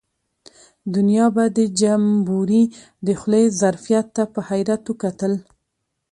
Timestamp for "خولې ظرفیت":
3.19-4.07